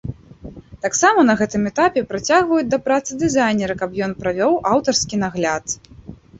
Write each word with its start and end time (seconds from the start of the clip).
Таксама, 0.85 1.19
на 1.29 1.35
гэтым 1.41 1.67
этапе 1.71 2.01
прыцягваюць 2.15 2.67
да 2.73 2.81
працы 2.89 3.11
дызайнера, 3.27 3.79
каб 3.85 3.89
ён 4.09 4.19
правёў 4.25 4.59
аўтарскі 4.73 5.25
нагляд. 5.29 5.81